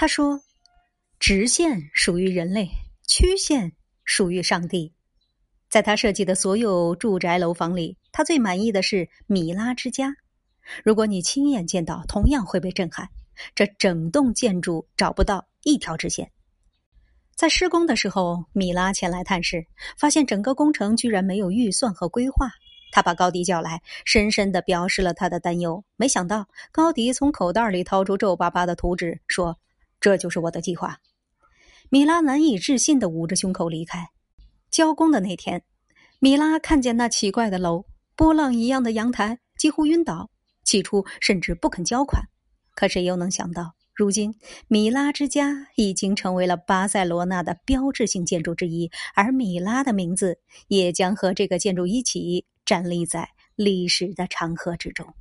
[0.00, 0.40] 他说
[1.20, 2.70] ：“直线属于人类，
[3.06, 3.70] 曲线
[4.02, 4.94] 属于上帝。”
[5.68, 10.14] 在他设计的所有住宅楼房里，他最满意的是米拉之家。
[10.82, 13.10] 如果你亲眼见到，同样会被震撼。
[13.54, 16.30] 这整栋建筑找不到一条直线。
[17.36, 19.66] 在施工的时候，米拉前来探视，
[19.98, 22.48] 发现整个工程居然没有预算和规划。
[22.90, 25.84] 他把高迪叫来，深深的表示了他的担忧。
[25.96, 29.58] 没想到，高迪从口袋里掏出皱巴巴的图纸，说
[30.00, 30.98] ：“这就是我的计划。”
[31.90, 34.08] 米拉难以置信的捂着胸口离开。
[34.70, 35.64] 交工的那天，
[36.20, 40.30] 米拉看见那奇怪的楼，波浪一样的阳台，几乎晕倒。
[40.62, 42.22] 起初甚至不肯交款，
[42.76, 44.32] 可谁又能想到，如今
[44.68, 50.38] 米拉之家已经成为了巴塞罗那的标志性建筑之一，而米拉的名字
[50.68, 55.12] 也将和这个建筑一起站立在历史的长河之中。